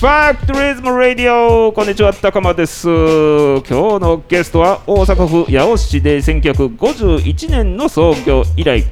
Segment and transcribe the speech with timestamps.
[0.00, 2.88] ファクトリズムラディオこんにちは高間です。
[2.88, 8.82] 今日のゲストは大阪府八尾市で1951年の創業以来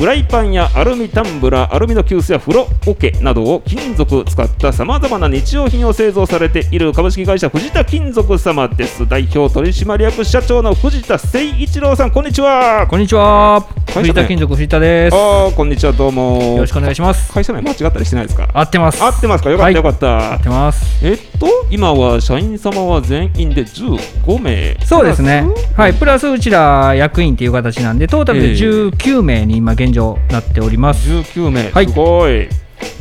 [0.00, 13.60] フライパンやアルミタンブラーアルミの急須や風呂桶などを金属使ったさまざまな日用品を製造されている株式会社藤田金属様です代表取締役社長の藤田誠一郎さんこんにちはこんにちは。
[13.92, 15.14] 藤田金属藤田です。
[15.14, 17.30] よあーこんにちはどうもろしくお願いします。
[17.32, 18.48] 会社名間違ったりしてないですか？
[18.54, 19.02] 合ってます。
[19.02, 19.50] 合ってますか？
[19.50, 21.04] よかったよかった、合ってます。
[21.04, 25.44] えっと今は社員様は全員で15名そうですね。
[25.76, 25.94] はい。
[25.94, 31.10] プラスうちら役員っていう形なんで、トータルでええ19名に今現状なっております。
[31.10, 31.86] 19名、はい。
[31.86, 32.48] すごい。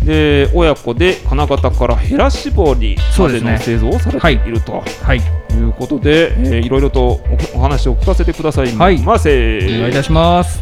[0.03, 4.51] で親子で金型からヘラ絞りまでの製造をされてい。
[4.51, 4.83] ると。
[5.03, 5.17] はい。
[5.17, 7.19] いうことで、えーいろいろとお
[7.55, 8.97] お話を聞かせてくださいはい。
[8.99, 10.61] ませ、お願いいたします。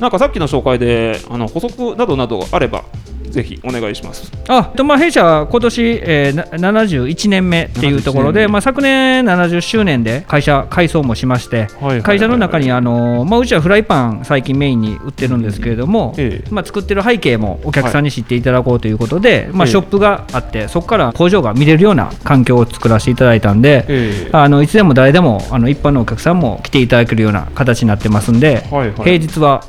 [0.00, 2.84] なんかさっきの紹介であの補足などなどあれば
[3.30, 4.32] ぜひお願いします。
[4.48, 16.48] あとまあ弊社、今年、えーな71年目っていうところ71で、年まあ、昨年70周年で会社改装もしまして、はい会社の中にあの、まあ、うちはフライパン最近メインに売ってるんですけれども、ええ。
[16.50, 19.70] まあ、作ってる背景もお客さんに知っていただこうということで、まあ、ええ。
[19.70, 24.30] ショップがあってそこから工場が見れるような環境を作らせていただいたんで、ええ。
[24.32, 29.64] あのいつでも誰でもあの一般のお客さんも来ていただけるような形になってますんで、平日は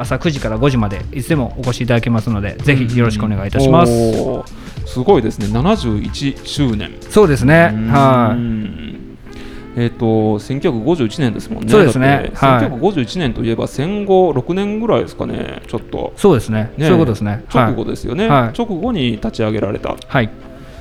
[0.00, 3.92] 朝9時から5時までいつでもお越しいただけますのでぜひよろしくお願いいたします。
[3.92, 4.86] おー。
[4.86, 5.46] すごいですね。
[5.46, 6.96] 71周年。
[7.10, 8.38] そうですね、うはい。
[8.38, 9.18] ん
[9.76, 10.06] えっ、と
[10.38, 11.70] 1951年ですもんね。
[11.70, 12.32] そうですね。
[12.34, 12.66] はい。
[12.66, 15.62] 1951年といえば戦後6年ぐらいですかね。
[15.68, 16.72] ちょっと、そうですね。
[16.76, 17.44] ねそういうことですね。
[17.54, 18.58] 直後ですよね、はい。
[18.58, 19.94] 直後に立ち上げられた。
[20.06, 20.30] はい、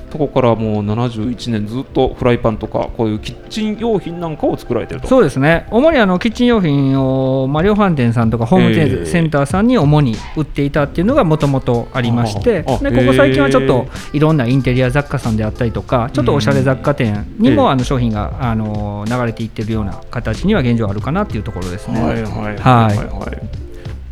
[0.10, 5.08] とこからもう71年ずっとフライパンとかこういうキッチン用品なんかを作られてると。
[5.08, 22.02] そうですね主にあのキッチン用品を、まあ、量販店さんとかホームええセンターさんに主に売っていたっていうのがもともとありましてああでここ最近はちょっえといろんなインテリア雑貨さんであったりとかちょっとおしゃれ雑貨店にええもあの商品があの流れていってるような形には現状あるかなっていうところですね。
[22.02, 23.69] はいはいはいはいはい。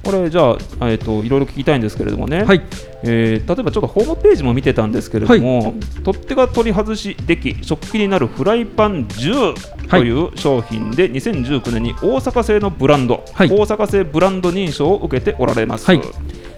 [0.07, 0.53] これじゃあ、
[0.89, 2.61] えー、といろいろ聞きたいんですけれどもね、はい。
[3.03, 5.75] えー例えばちょっとホームページも見てたんですけれども、
[6.05, 13.49] 取っ手が取り外しでき食器になるフライパン10という商品で2019年に大阪製のブランド、はい。
[13.49, 16.01] 大阪製ブランド認証を受けておられます、はい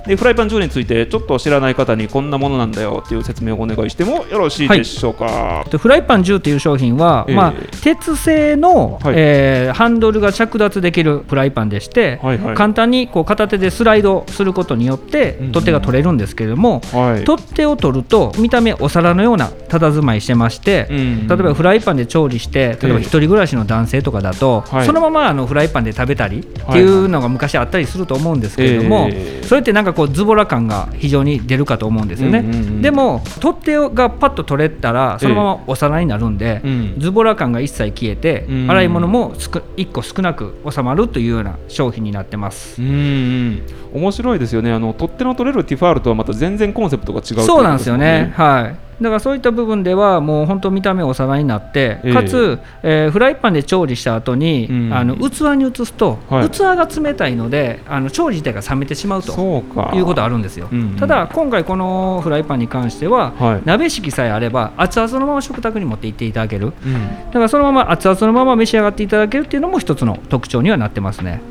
[0.08, 7.36] でフライパン10についてちょっと知らない方にこんなものなんだよっていう説明をお願いしてもよろしいでしょうか、でフライパン10という商品は、ええ。
[7.36, 9.14] まあ、鉄製の、はい。
[9.18, 12.56] えーハンドルが着脱できるフライパンでして、はいはい。
[12.56, 15.52] 簡単にこう片手でスライドすることによってうんうん。
[15.52, 17.24] 取っ手が取れるんですけれども、はい。
[17.24, 24.86] 取っ手を取ると見た目お皿のような佇まいしてまして、うん例えばフライパンで調理して例えば一人暮らしの男性とかだと、はい。
[24.86, 29.46] そのままあのフライパンで食べたりっていうのが昔あったりすると思うんですけれども、ええ。
[29.46, 32.40] それってなんかこうズボラ感が非常に出るかと思うんですよね。
[32.40, 42.82] うんうんうんでも取っ手がパッと取れたらそのままお皿になるんで、うんズボラ感が一切消えて、うん洗い物もすく1個少なく収まるというような商品になってます。
[42.82, 43.62] うんうん
[43.94, 48.32] 面白いですよねあの取っ手の取れるティファールとはまた全然コンセプトが違うそうなんですよね。
[48.36, 48.89] はい。
[49.02, 60.68] だからそういった部分ではもう本当見た目お皿になって、ええかつ、えーフライパンで調理した後に、うんあの器に移すと、はい器が冷たいのであの調理自体が冷めてしまうとそうかいうことあるんですよ。
[60.72, 66.74] うんうんただ今回このフライパンに関しては、はい鍋敷きさえあれば熱々のまま食卓に持って行っていただける。
[66.86, 71.42] うんだからそのまま熱々のまま召し上がっていただけるっていうのも一つの特徴にはなってますね。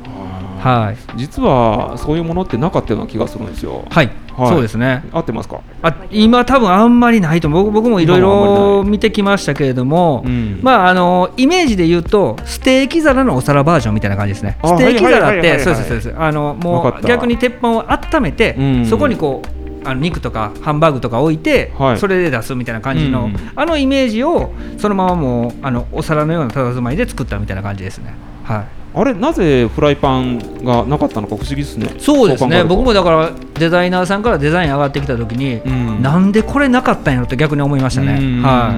[0.60, 0.96] はい。
[1.16, 4.10] 実はそういうものってなかったような気がするんですよはい。
[4.38, 4.52] はい。
[4.52, 5.04] そうですね。
[5.12, 5.60] 合ってますか？
[5.82, 10.60] あ今多分あんまりないと僕僕もいろいろ見てきましたけれども、うん。
[10.62, 14.58] まああのイメージで言うとステーキ皿のお皿バージョンみたいな感じですね。
[14.62, 16.14] あステーキ皿ってそうですそうです。
[16.16, 18.86] あのわもう逆に鉄板を温めて、うん。
[18.86, 21.98] そこにこうあの肉とかハンバーグとか置いて、はい。
[21.98, 23.36] それで出すみたいな感じの、うん。
[23.56, 28.14] あのイメージをそのままもうあのお皿のような佇まいで作ったみたいな感じですね。
[28.44, 31.94] はいあれなぜフライパンがなかったのか不思議ですね。
[31.98, 32.64] そうですね。
[32.64, 36.02] 僕もだからデザイナーさんからデザイン上がってきた時に、うん。
[36.02, 38.18] なんでこれなかったんやろって逆に思いましたね。
[38.20, 38.42] うん。
[38.42, 38.74] は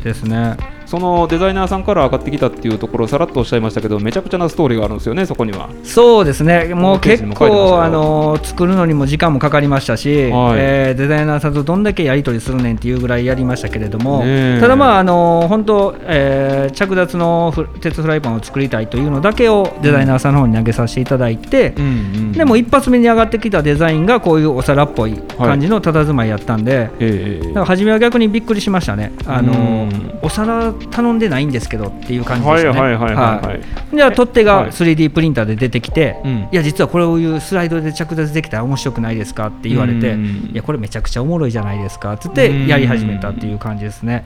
[0.00, 0.04] い。
[0.04, 0.56] ですね
[0.86, 5.68] そのデザイナーさんから上がってきたっていうところをさらっとおっしゃいましたけどめちゃくちゃなストーリーがあるんですよねそこには。
[5.82, 10.58] そうですね、もう結構あの作るのにも時間もかかりましたし、はい。
[10.58, 14.20] えーデザイナーさんとどんだけやり取りするねんっていうぐらいやりましたけれども、
[14.60, 21.88] ただまああの本当、えー着脱のフ鉄フライパンを作りたいというのだけをデザイナーさんの方に投げさせていただいて、うんう
[22.20, 26.64] んでも一発目に上がってきたデザインがこういうお皿っぽい感じの佇まいやったん。
[26.64, 29.12] で、ええだから初めは逆にびっくりしましたね。
[29.26, 32.80] あのうんお皿頼んでないんですけどっていう感じでしたね。
[32.80, 33.60] はいはいはいはいはい。
[33.94, 34.70] じゃあ取っ手がはい。
[34.70, 36.30] 3D プリンターで出てきて、うん。
[36.30, 40.24] いや実はこれをいうスライドで着脱できたら面白くないですかって言われて、うん。
[40.52, 44.24] いやこれめちゃくちゃおもろいじゃないですかっつってやり始めたっていう感じですね。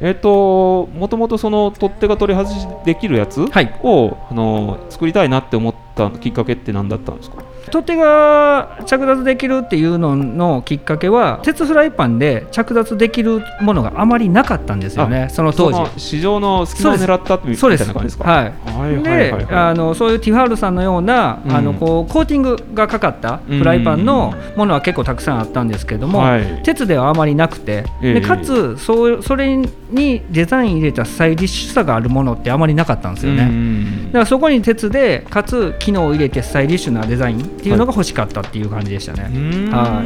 [0.00, 3.72] えっ、ともともとその取っ手が取り外しできるやつはい。
[3.82, 7.36] を、あの作りたいなって思ったきっかけって何だったんですか？
[7.70, 16.00] 取っ手が着脱できるっていうののきっかけは鉄フライパンで着脱できるものがあまりなかったんですよねその当時。
[16.00, 17.82] 市場の隙間を狙ったみそうです。
[17.82, 18.30] みたいな感じですか？
[18.30, 19.02] はい。
[19.02, 21.52] であのそういうティファールさんのような、うん。
[21.52, 26.62] あのこうコーティングがかかったフライパンのものは結構たくさんあったんですけども、はい。
[26.62, 28.14] 鉄ではあまりなくて、ええ。
[28.14, 33.44] でかつそうそれにデザイン入れたスタイリッシュさがあるものってあまりなかったんですよね。
[33.44, 34.06] うん。
[34.06, 39.30] だからそこに鉄でかつ機能を入れてスタイリッシュなデザインっていうのが欲しかったっていう感じでしたね。
[39.32, 39.70] うん。
[39.70, 40.02] は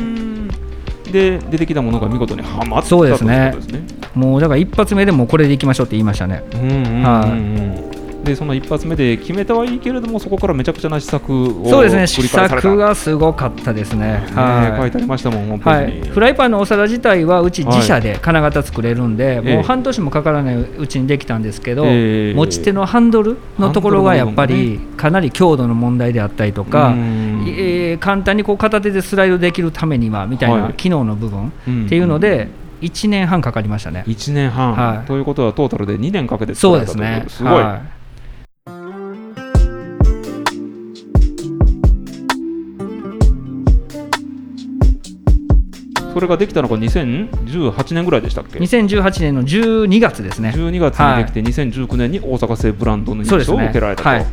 [1.10, 3.54] で出てきたものが見事にはまったそうですね。
[3.72, 3.87] ね。
[4.14, 6.43] もうだから一発目でもうこれでいきましょうって言いましたね。
[6.54, 7.95] うんうんうんうんは
[8.26, 12.69] でその一発目で決めたはいいけれどもそこからめちゃくちゃな試作をそうですね繰試り返された。
[12.69, 14.06] 作がすごかったですね。
[14.06, 14.81] ねはい。
[14.81, 19.55] 書いてありましたもんはい、フライパンのお皿自体はうち自社で金型作れるんで、ええ。
[19.56, 22.34] もう半年もかからないうちにできたんですけど、ええ。
[22.34, 27.44] 持ち手のハンドルのところがやっぱりかなり強度の問題であったりとか、うん。
[27.49, 30.75] えー簡単にこう片手でスライドできるためにはみたいはない。
[30.75, 31.87] 機能の部分うん。
[31.87, 32.49] っていうので
[32.82, 34.05] 1年半かかりましたね。
[34.06, 35.06] 1年半、はい。
[35.06, 37.44] ということはトータルで2年かけてそう作られですね。
[37.44, 37.61] たということす。
[37.61, 37.82] ごい、は
[46.16, 48.58] それができたのが2018年ぐらいでしたっけ？
[48.58, 50.48] い、2018年の12月ですね。
[50.56, 54.20] 12月にできて2019年に大阪製ブランドの認証を受けられたと、はい。
[54.20, 54.26] ね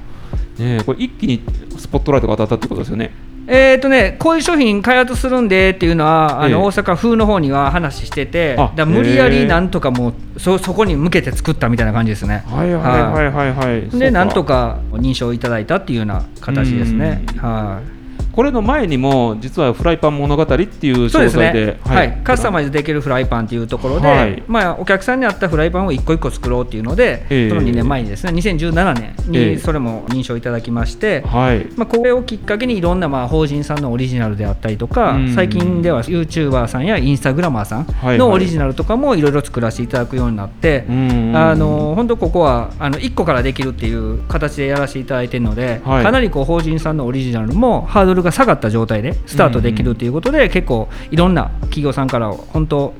[0.60, 1.44] えこれ一気に
[1.78, 3.12] スポットライトが当たったってことですよね。
[3.48, 6.52] えーとね、こういう商品開発するんでっていうのは、あえ。
[6.52, 12.46] えの大阪風の方には話してて、あだ無理やりなんとかもうそそこに向けて作ったみたいな感じですね。
[12.48, 14.00] はいはいはいはいはい。
[14.00, 17.26] で、なんとか認証いただいたっていうような形ですね。
[17.34, 17.40] うん。
[17.40, 18.03] はい
[18.34, 22.18] これの前にも実はフライパン物語っていう商材でね、はい。
[22.24, 24.44] カスタマイズできるフライパンというところで、はい。
[24.48, 27.50] まあ、お客さんに合ったフライパンを一個一個作ろうっていうので、ええ。
[27.50, 29.56] その2年前にですね2017年ええ。
[29.56, 31.68] にそれも認証いただきまして、はい。
[31.78, 35.36] まあ、これをきっかけにいろんなまあ法人さんのオリジナルであったりとか、うん。
[35.36, 46.04] 最近では YouTuber さんやインスタグラマーさんはいのオリジナルとかもいろいろ作らせていただくようになって、うんあの本当ここはあの1個からできるっていう形でやらせていただいているので、はい。
[46.04, 52.94] かなりこう法人さんのオリジナルもハードルが下がった状態でスタートできるっていうことで、結構いろんな企業さんから本当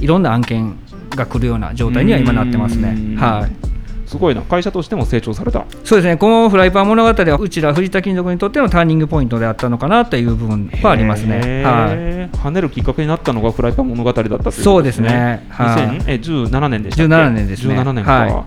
[0.00, 0.76] いろんな案件
[1.10, 2.90] が来るような状態には今なってますね。
[2.90, 3.16] うん。
[3.16, 3.50] はい。
[4.06, 4.42] すごいな。
[4.42, 5.64] 会社としても成長された？
[5.82, 11.64] そうですね、このフライパン物語は、うちら藤田金属にとってのターニングポイントであったのかなという部分はありますね。
[11.64, 12.36] はい。
[12.38, 15.46] 跳ねるきっかけになったのがフライパン物語だったということそうですね。
[15.48, 16.00] はい。
[16.18, 17.74] 2017年でしたっけ？17年ですね。
[17.80, 18.44] 17年か、は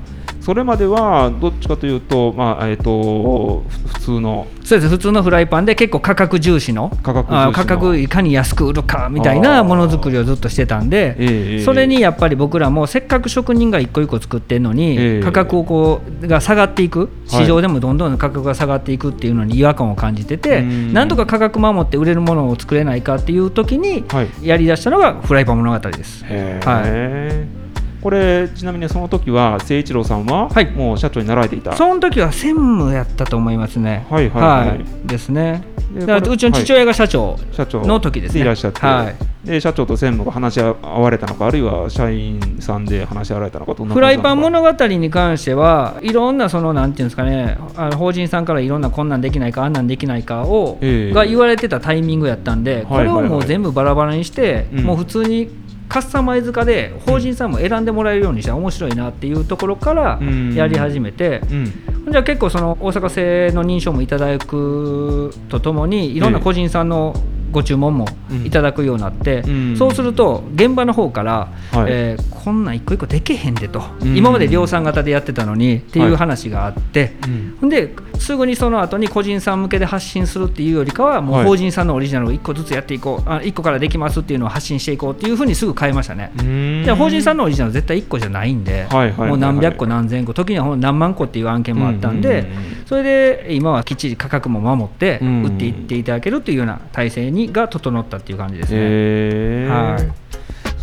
[0.48, 4.48] それまではどっちかというと、まあえー、とふ普通の。
[4.64, 4.90] そうです。
[4.90, 15.22] 普通のフライパンで結構価格重視の価格重視価格いかに安く売るかみたいなものづくりをずっとしてたんで、ええそれにやっぱり僕らもせっかく職人が一個一個作ってるのに、ええ。
[15.22, 20.94] 価格をこうが下がっていく市場でもどんどん価格が下がっていくっていうのに違和感を感じてて、うん。
[20.94, 24.30] なんとか価格守って売れるものを作れないかっていう時にはい。
[24.42, 26.24] やりだしたのがフライパン物語です。
[26.26, 27.67] へはー
[28.08, 30.72] これちなみにその時は誠一郎さんは、はい。
[30.72, 31.76] もう社長になられていた？
[31.76, 34.08] その時は専務やったと思いますね。
[34.10, 34.86] はいはいはい。
[35.06, 35.62] ですね。
[35.94, 38.42] でだうちの父親が社長社長の時ですね。
[38.42, 39.12] いらっしゃって、は
[39.44, 39.46] い。
[39.46, 40.72] で社長と専務が話し合
[41.02, 51.14] われたのかあるいは社員さんで話し合われたのかどんなフライパンも物語に関してはいろんなそのなんていうんですかねあの法人さんからいろんなこんなんできないかあんなんできないかを、ええ。
[51.14, 54.84] が言われてたタイミングやったんで、これをもう全部バラバラにして、うん。
[54.86, 55.50] もう普通に
[55.90, 60.54] カスタマイズ化で法人さんも選んでもらえるようにしたら面白いなっていうところからうん。
[60.54, 62.12] やり始めて、うん。
[62.12, 67.16] じゃあ結構その大阪製の認証もいただくとともにいろんな個人さんの
[67.52, 68.08] ご注文も
[68.46, 69.78] いただくようになって、うん。
[69.78, 71.92] そうすると現場の方から、はい。
[71.92, 74.16] えーこんなん一個一個でけへんでと、うん。
[74.16, 77.58] 今まで量産型でやってたのにっていう話があって、うん。
[77.60, 81.44] ほんですぐにその後に個人さん向けで発信するっていうよりかはもはい。
[81.44, 86.32] う法人さんのオリジナルを1個ずつやっていこう、あ1個からできますっていうのを発信していこうっていうふうにすぐ変えましたね。
[86.40, 86.82] うん。
[86.86, 89.30] じゃあ法人さんのオリジナル絶対1個じゃないんで、はいはいはいはい。
[89.32, 95.44] もう何百個何千個時には何万個っていう案件もあったんで、うんうんうんそれで今はきっちり価格も守ってうん。
[95.44, 99.70] 売っていっていただけるというような体制にが整ったっていう感じですね。
[99.70, 100.27] はい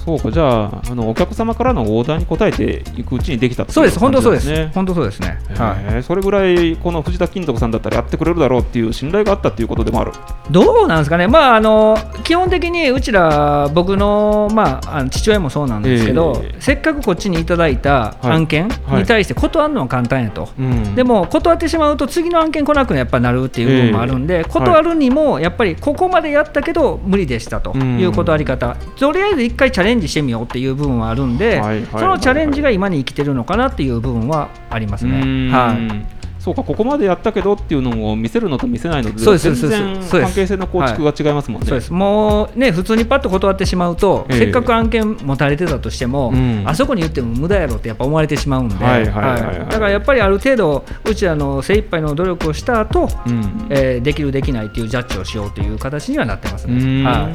[0.05, 0.31] そうか。
[0.31, 4.69] じゃああのお客様からのオーダーに応えていくうちにできたっていそうです、本当そうです。
[4.69, 5.39] 本当そうですね。
[5.57, 6.03] はい。
[6.03, 10.13] それぐらいこの藤田金属さんだったらやってくれるだろうっていう信頼があったっていうことでもある？
[10.51, 16.61] どうなんですかね、まあ、あの基本的にうちら、僕の,、まあ、あの父親もそうなんですけど、ええ。
[16.61, 18.27] せっかくこっちにいただいたはい。
[18.33, 20.49] 案件はいに対して断るのは簡単やと。
[20.59, 20.95] うん。
[20.95, 31.61] でも断ってしまうと次の案件来なくやっぱなるっていう部分もあるんで、断るにもやっぱりここまでやったけど無理でしたという断り方、とりあえず一回チャレンジしてみようっていう部分はあるんで、
[31.93, 35.21] そのチャレンジが今に生きてるのかなっていう部分はありますね。
[35.21, 35.51] うん。
[35.51, 36.25] はい。
[36.45, 41.81] そうかここまでやったけどっていうのを見せるのと見せないのでそうです全然関係性の構築が違いますもんね。
[41.89, 44.39] もうね普通にパッと断ってしまうと、ええ。
[44.41, 46.63] せっかく案件持たれてたとしても、うん。
[46.67, 53.67] あそこに言っても無駄やろってやっぱ思われてしまうんで、だからやっぱりある程度うちらの精一杯の努力をした後、うん。
[53.71, 57.03] えーできるできないっていうジャッジをしようという形にはなってますね。
[57.03, 57.05] ん。
[57.05, 57.31] は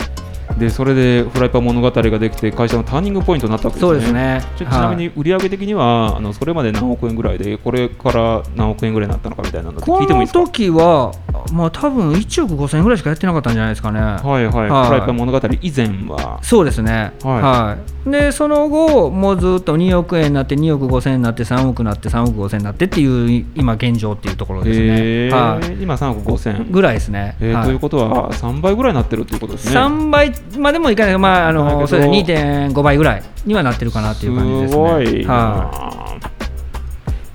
[0.00, 0.13] い
[0.58, 3.88] でそれでフライパン物語ができて会社のターニングポイントになったわけですね。
[3.88, 4.42] そうですね。
[4.56, 10.44] ちちなみに売上的には、あのそれまで何億円ぐらいでこれから何億円ぐらいになったのかみたいなの聞このいてもいいですか？
[10.44, 11.12] 時は、
[11.52, 14.00] まあ多分1億5000円ぐらいしかやってなかったんじゃないですかね。
[14.00, 14.86] はいはい、はい。
[14.86, 16.38] フライパン物語以前は。
[16.42, 17.42] そうですね、はい。
[17.42, 18.10] はい。
[18.10, 24.86] でその後、もうずっと2億円になって、2億5000円になって、3億になって、3億5000円になってっていう、今、現状っていうところですね。
[24.86, 25.34] えー。
[25.34, 25.82] はい。
[25.82, 27.36] 今3億5000ぐらいですね。
[27.40, 27.64] えーはい。
[27.64, 29.76] ということは3倍ぐらいになってるっていうことですね。
[29.76, 34.68] 3倍までもいかない、まあ、あのそれで2.5倍ぐらいにはなってるかなっていう感じですね。
[34.70, 36.18] すごいな、は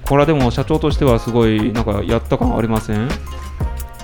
[0.07, 3.07] これはでも社長としてはすごいなんかやった感ありません？
[3.07, 3.09] い、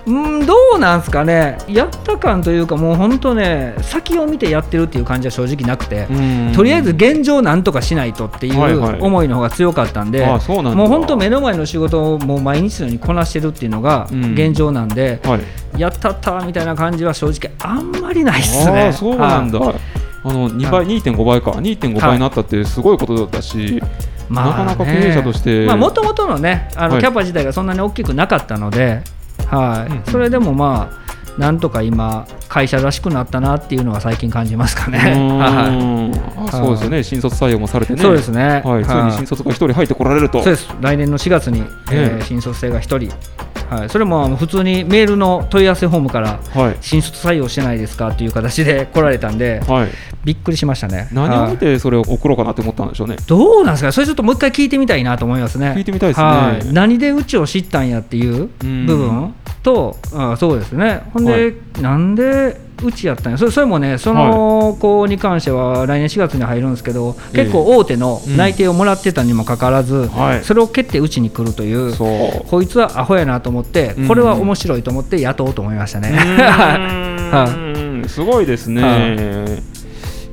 [0.07, 6.07] うんどうなんですかね、やった感というか、もう本当ね、先を見てやってるっていう感じは正直なくて。
[6.55, 8.99] とりあえず現状なんとかしないとっていはいはい。
[8.99, 10.75] う思いの方が強かったんで、あそうなんだ。
[10.75, 14.33] もう本当目の前の仕事をもう毎日のようにこなしてるっていうのがうん。
[14.33, 15.39] 現状なんで、は
[15.75, 18.81] い、やったったみたいな感じは正直あんまりないですね。
[18.83, 19.75] ああそうなんだ、はい。
[20.23, 21.51] あの2倍、2.5倍か。
[21.51, 23.81] 2.5倍になったってすごいことだったし、
[24.29, 24.51] まあね。
[24.51, 27.01] なかなか経営者としてもともとのねあのはい。
[27.01, 29.01] キャパ自体がそんなに大きくなかったので、
[29.47, 29.91] はい。
[29.91, 30.03] うんうん。
[30.05, 31.04] それでもまあ
[31.37, 34.97] なんとか今会社らしくなったなっていうのは最近感じますかね。
[35.37, 38.01] はあそうですよね新卒採用もされてい、ね。
[38.01, 38.61] そうですね。
[38.63, 38.95] はい、つい。
[38.95, 40.41] に新卒が1人入ってこられると。
[40.43, 40.69] そうです。
[40.79, 41.59] 来年の4月に、
[41.91, 42.23] えーええ。
[42.23, 49.87] 新卒生が1人、はい、それも普通にメールの問い合わせフォームからはい、新卒採用してないですかっていう形で来られたんではい、
[50.23, 51.09] びっくりしましたね。
[51.11, 51.51] 何をはい。
[51.51, 53.17] 見てそれを送ろうかなって思ったんでしょうね。
[53.27, 53.91] どうなんですか？
[53.91, 55.73] それちょっともう一回聞いてみたいなと思いますね。
[55.75, 56.25] 聞いてみたいですね。
[56.25, 56.73] はい。
[56.73, 58.85] 何でうちを知ったんやっていううん。
[58.85, 59.33] 部分
[59.65, 61.01] とあそうですね。
[61.11, 61.81] ほんで、はい。
[61.81, 63.37] なんでうちやったんや？
[63.37, 67.43] それそれもねその子に関しては来年4月に入るんですけど、ええ。
[67.45, 70.43] 結構大手の内定をもらってたにもかかわらず、はい。
[70.43, 72.45] それを蹴ってうちに来るというそう。
[72.47, 74.07] こいつはアホやなと思ってうん。
[74.07, 76.09] これは面白いと思って雇おうと思いましたね。
[76.09, 78.07] うー ん。
[78.07, 79.74] すごいですね。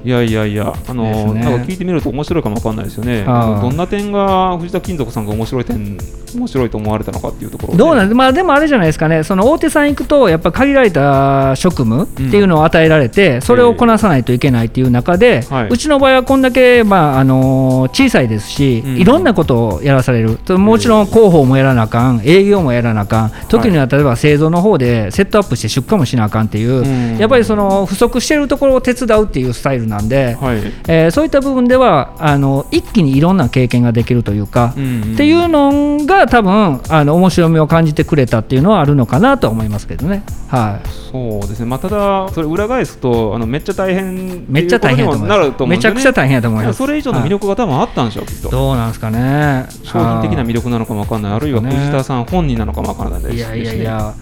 [0.05, 1.41] いやいやいや、あのね。
[1.41, 3.25] なんか聞いてみると面白いかもわかんないですよね。
[3.25, 5.97] はいどんな点が藤田金属さんが面白い点、
[6.35, 7.79] 面白いと思われたのかっていうところで。
[7.79, 15.69] どうなんでまあでもあれじゃないですかね、その大手さん行くと、やっぱ限られた職務っていうのを与えられて、それをこなさないといけないっていう中で、はい。
[15.69, 18.97] うちの場合はこんだけ、まああの小さいですし、うん。
[18.97, 27.19] いろんなことをやらされる、ともちろん広報もやらなあかん、営業もやらなあかん、時には例えば製造の方でセットアップして出荷もしなあかんっていう、うん。
[27.19, 30.37] やっぱりその不足してるところを手伝うっていうスタイルなんで。
[30.41, 30.59] はい。
[30.89, 40.25] えーそういった部分ではあの一気にいろんな経験ができるというか、うんっていうのが多分あの面白みを感じてくれたっていうのはあるのかなとは思いますけどね。
[40.49, 40.89] はい。
[41.13, 41.67] そうですね。
[41.67, 45.59] まあただそれ裏返すとあのめっちゃ大変めっちゃ大変やと思いなるます。
[45.59, 45.77] と思うね。
[45.77, 46.79] めちゃくちゃ大変やと思います。
[46.79, 48.49] それ以上の魅はい力が多分あったんでしょうきっと。
[48.49, 49.67] どうなんですかね。
[49.85, 51.33] 商品的な魅力なのかもわかんない。
[51.33, 54.15] あるいはね藤田さん本人なのかもわからないですしいやいやいや。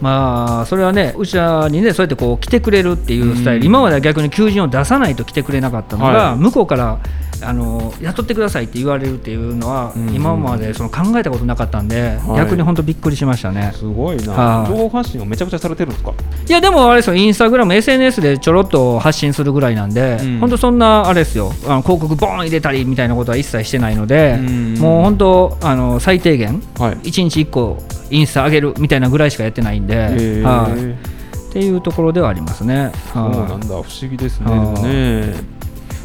[0.00, 3.66] まあそれはね、うちらにね、そうやってこう来てくれるっていうスタイル、うん。
[3.66, 6.38] 今までは逆に求人を出さないと来てくれなかったのが、はい。
[6.38, 6.98] 向こうから
[7.42, 13.72] あの雇ってくださいって言われるっていうのは、うん今までその考えたことなかったんで、はい逆に本当びっくりしましたね。
[13.74, 14.32] すごいな。
[14.32, 16.12] はい情報発信をめちゃくちゃされてるんですか？
[16.48, 26.96] いやでもあれですよ、インスタグラム、SNS でちょろっと発信するぐらいなんで、うん本当そんなあれですよあの広告ボーン入れたりみたいなことは一切してないので、うんもう本当あの最低限、はい。
[26.98, 27.78] 1日1個
[28.10, 29.96] インスタ上げるみたいなぐらいしかやってないんで、
[30.44, 32.92] はい、っていうところではありますね。
[33.12, 34.52] そうはいなんだ、不思議ですね。
[34.82, 35.55] ね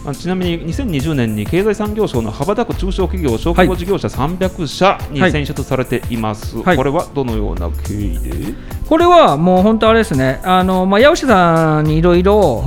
[0.03, 5.31] あちなみに2020年に経済産業省の羽ばたく中小企業小規模事業者300社にはい。
[5.31, 6.77] 選出されています、はい。
[6.77, 8.31] これはどのような経緯で、
[8.91, 12.61] これはもう本当あれですね、あのまあ、八尾さんにいろいろ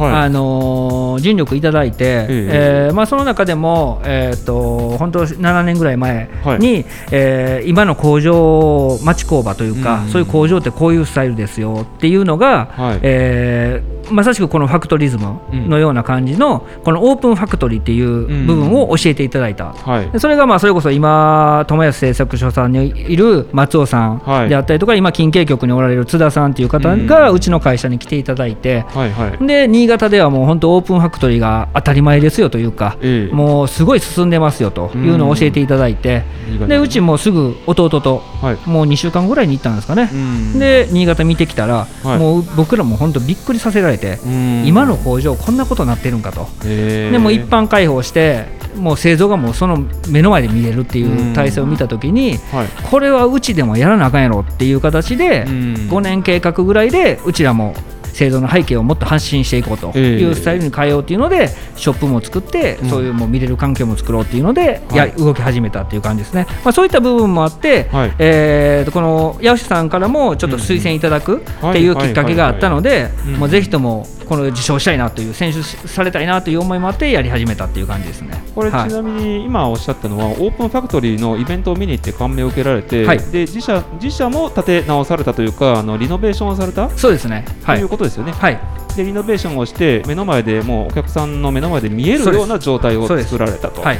[1.20, 10.08] 尽力いただいて、ええーまあ、その中でも、えー、と本当7年ぐらい前に、えー今の工場、町工場というか、うん。
[10.08, 13.00] そういう工場ってこういうスタイルですよっていうのが、はい。
[13.02, 19.72] えーまさしくこのファクトリズムのような感じの、このオープンファクトリーっていう部分を教えていただいた。
[19.72, 20.10] はい。
[20.10, 24.46] でそれがまあそれこそ今、友安製作所さんにいる松尾さはい。
[24.46, 29.46] んであったりとか、今、近畿局におられる津田さんという方がうちの会社に来ていただいて、はいはい。
[29.46, 33.34] で新潟ではもう本当、オープンファクトリーが当たり前ですよというか、ええ。
[33.34, 38.68] もうすごい進んでますよというのを教えていただいて、新潟でうちもすぐ弟と、はい。
[38.68, 40.08] もう2週間ぐらいに行ったんですかね。
[40.12, 40.58] うん。
[40.58, 42.18] で新潟見てきたら、はい。
[42.18, 44.66] もう僕らも本当びっくりさせられて、うん。
[44.66, 52.68] 今の工場こんなことになってるんかと、へーでも一般開放してもう製造がもうその目の前で見れるっていう体制を見たときに、はい。
[52.90, 55.74] これはうちでもやらなあかんやろっていう形で、うん。
[55.90, 57.74] 5年計画ぐらいでうちらも
[58.14, 60.34] 製造の背景をもっと発信していこうというええ。
[60.34, 62.90] スタイルに変えようっていうので、ショップも作って、うん。
[62.90, 65.12] そういうもう見れる環境も作ろうっていうので、やはい。
[65.12, 68.14] 動き始めたっていう感じですね、まあ、そういった部分もあって、はい。
[68.18, 78.42] えこの八尾さんからもちょっと推薦いただくっていうきっかけがあったのでもうぜひともこの受賞したいなという選出されたいなという思いもあってやり始めたっていう感じですね。
[78.54, 86.88] これちはいなみに今おっしゃったのは、オープンファクトリーのイベントを見に行って感銘を受けられて、はいで自社自社も建て直されたというかあのリノベーションをされた？
[86.90, 87.44] そうですね。
[87.60, 88.32] とはいいうことですよね。
[88.32, 88.60] はい。
[88.96, 93.82] でリノベーションをして目の前でもうお客さんの目の前で見えるような状態を作られたと。
[93.82, 93.98] はい。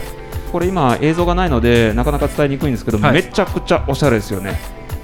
[0.53, 4.57] これ今映像がないのでなかなか伝えにくいんですけど、はいめちゃくちゃおしゃれですよね。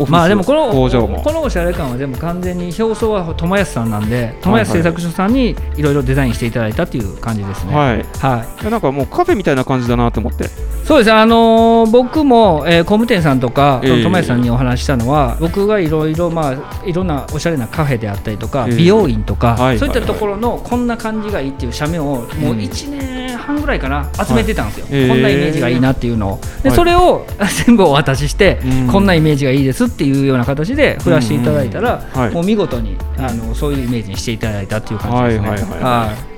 [0.08, 1.22] まあでもこの工場も。
[1.22, 7.74] このおしゃれ感は全部完全に表層は友安さんなんで友安製作所さんにいろいろデザインしていただいたっていう感じですね。
[7.74, 8.04] はい。
[8.18, 8.70] はい。
[8.70, 10.48] なんかもうカフェみたいな感じだなと思って。
[10.84, 11.12] そうです。
[11.12, 18.76] あのー僕も、えー工務店さんとか、友安さんにお話ししたのは僕がいろいろまあいろんなおしゃれなカフェであったりとか、ええ。
[18.76, 19.78] 美容院とか、はい。
[19.78, 22.58] そういったところのこんな感じがいいっていう社名をもううん。
[22.58, 25.08] 1年半ぐらいかな集めてたんですよ、はい。
[25.08, 26.40] こんなイメージがいいなっていうのを。
[26.62, 26.76] で、はい。
[26.76, 27.26] それを
[27.66, 28.88] 全部お渡しして、うん。
[28.88, 32.20] こんなイメージがいいですっていうような形で振らせていただいたら、うん。
[32.20, 32.34] はい。
[32.34, 35.48] もう見事にあのそういうイメージにしていただいたっていう感じですね。
[35.48, 36.30] はいはいはいはい。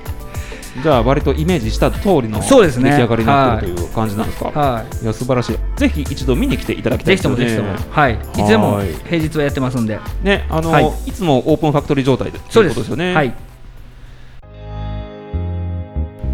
[0.81, 4.59] じゃあ割とイメージした通りの出来上がりになってるという感じなんですか？
[4.59, 5.03] はい。
[5.03, 5.05] い。
[5.05, 5.57] や素晴らしい。
[5.75, 7.69] ぜひ一度見に来ていただきたいぜひですよね。
[7.69, 8.17] ともぜひとも、はい、い。
[8.43, 10.91] つでもはい平日はやってますんで、ね、あの、はい。
[11.05, 13.13] い、つもオープンファクトリー状態でということですよね。
[13.13, 13.33] はい、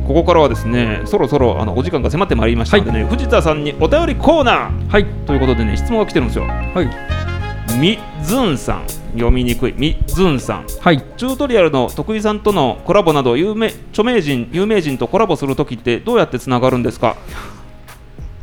[0.09, 4.89] ここからはですね、そろそろあのお時間が迫ってまいりましたのでね、藤田さんにお便りコーナー。
[4.89, 6.45] はい、ということでね、質問が来てるんですよ。
[6.45, 9.75] はい、みずんさん、読みにくい。
[9.77, 10.65] みずんさん。
[10.79, 17.15] はい、チュートリアルの徳井さんとのコラボなど有名著名人有名人とコラボするときってどうやってつながるんですか？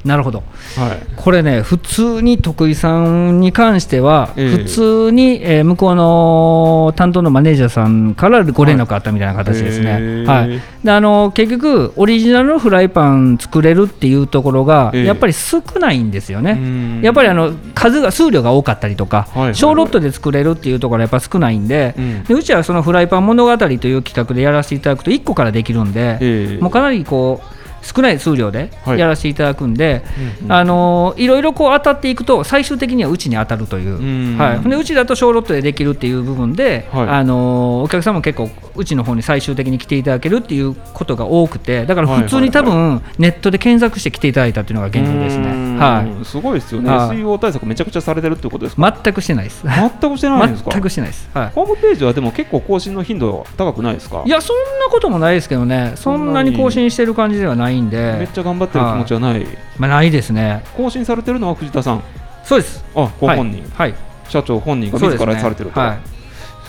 [0.06, 0.38] なるほど、
[0.76, 0.98] はい。
[1.16, 4.56] これね、普通に徳井さんに関しては、ええ。
[4.62, 9.98] 普通に、えー向こうの担当のマネージャーさんからご連絡あったみたいな形ですね。
[10.00, 10.60] へえはい。
[10.84, 15.04] であの結局、オリジナルのフライパン作れるっていうところが、ええ。
[15.04, 16.52] やっぱり少ないんですよね。
[16.52, 17.00] うん。
[17.02, 19.54] やっぱりあの数が数量が多かったりとか、はいはいはい。
[19.56, 22.22] 小ロットで作れるっていうところはやっぱ少ないんで,、ううん。
[22.24, 26.62] でうちはそのフライパン物語という企画でやらせていただくと1個からできるんで、ええ。
[26.62, 27.55] もうかなりこう
[27.86, 28.98] 少ない数量ではい。
[28.98, 30.02] やらせていただくんで、
[30.40, 30.52] うんうん。
[30.52, 34.38] あのいろいろこう当たっていくと最終的にはうちに当たるという、うん。
[34.38, 37.08] はい、でうちだと小ロットでできるっていう部分で、はい。
[37.08, 45.65] あのお客さんも結構うちの方に最終的に来ていただけるっていうことが多くてだから普通に多分ネットで検索して来ていただいたっていうのが現状ですね。
[45.76, 46.90] うんはいすごいですよね。
[46.90, 49.00] はい SEO 対策めちゃくちゃされてるってことですか？
[49.04, 49.64] 全くしてないです。
[49.64, 50.70] 全くしてないんですか？
[50.70, 51.30] 全くしてないです。
[51.32, 51.50] はい。
[51.50, 54.22] ホームページはでも結構更新の頻度は高くないですか？
[54.26, 59.46] いや、そんなこともないですけどね、そんなに更新してる感じではないんめっで、ちゃ頑張ってる気持ちはない。
[59.78, 60.64] まあ、ないですね。
[60.76, 62.02] 更新されてるのは藤田さん？
[62.44, 62.84] そうです。
[62.94, 63.90] あ、ご本人、はい。
[63.92, 65.78] はい社長本人が自らされてると。
[65.78, 65.98] は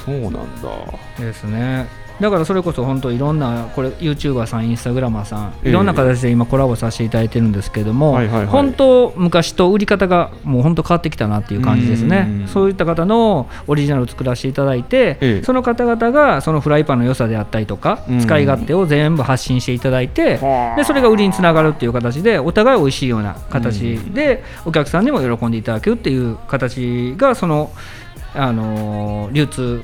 [0.06, 0.40] そうなんだ。
[1.18, 1.22] い。
[1.22, 1.88] ですね。
[2.20, 5.70] だからそれこそ本当いろんなこれ YouTuber さん、インスタグラマーさん、ええ。
[5.70, 12.28] いろんな形で今コラボさせていただいてるんですけれども、本当昔と売り方がもう本当変わってきたなっていう感じですね。
[12.28, 12.48] うん。
[12.48, 15.44] そういった方のオリジナルを作らせていただいて、ええ。
[15.44, 18.20] その方々がそのフライパンの良さであったりとか、うん。
[18.20, 20.76] 使い勝手を全部発信していただいて、はあ。
[20.76, 27.72] でそれが売りにつながるっていう形でお互い美味しいような形でお客さんにも喜んでいただけるっていう形がその、
[28.34, 29.84] あのー流通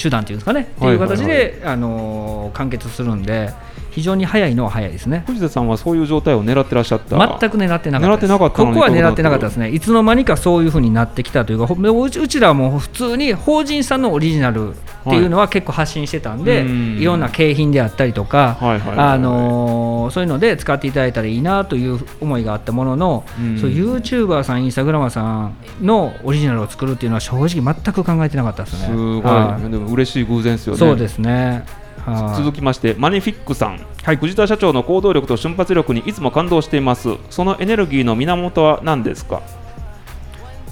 [0.00, 3.52] 手段っていうんですかね、っていう形はいで、あのー完結するんで
[3.98, 5.24] 非常に早いのは早いですね。
[5.26, 7.16] 藤田さんはそういう状態を狙ってらっしゃった。
[7.40, 28.86] 全く狙ってなかったです狙ってなかったのにここは狙ってなかったですね、いつの間にかそういうふうになってきたというか、ほうちうちらはもう普通に法人さんのオリジナルっていうのは結構発信してたんで、うんいろんな景品であったりとか、はいはいはいはいあのーのそういうので使っていただいたらいいなという思いがあったものの、うんそう YouTuber さん、インスタグラマーさんのオリジナルを作るっていうのは正直全く考えてなかったですね。
[28.88, 30.78] すごい、はいでも嬉しい偶然ですよね。
[30.78, 31.64] そうですね。
[32.10, 32.36] はい。
[32.36, 34.16] 続きましてマネフィックさん、はい。
[34.16, 37.10] 藤田社長の行動力と瞬発力にいつも感動しています。
[37.30, 39.42] そのエネルギーの源は何ですか？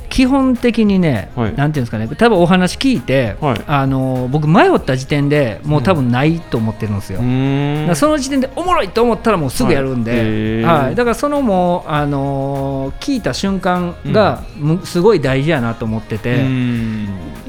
[0.08, 1.54] 基本的にね、はい。
[1.54, 3.60] なんていうんですかね、多分お話聞いて、はい。
[3.66, 7.20] あの僕、迷った時点でもう多分ないと思ってるんですよ。
[7.20, 7.90] うん。
[7.94, 10.94] その時点でおもろいと思ったらもうすぐやるんで、はいはい。
[10.94, 16.46] だからそのもう、あのー聞いた瞬間がむすごい大事やなと思ってうて、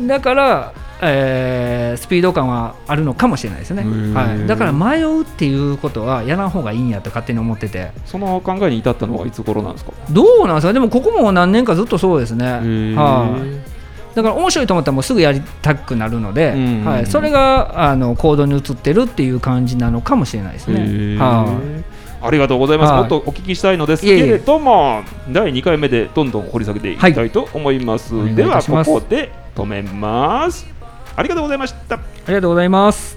[0.01, 3.83] だから、えースピード感はあるのかもしれないですね、
[4.13, 7.91] はい、だから迷うっていうことはやらん方がいいんやと勝手に思ってて。
[8.05, 9.91] その考えに至ったのはいつ頃なんですか？
[10.11, 12.93] どうなんですかでもここも何年かずっとそうですね、ー。
[12.95, 21.17] はい、だから面白いと思ったらもうすぐやりたくなるので、うんはい、それがあの行動に移ってるっていう感じなのかもしれないですね。
[21.17, 21.83] はい。
[22.19, 23.01] ありがとうございます、はい。
[23.01, 28.35] もっとお聞きしたいのですけれども第2回目でどんどん掘り下げていきたいと思います、はい。
[28.35, 30.76] ではここで止めます
[31.17, 33.16] ありがとうございましたありがとうございます。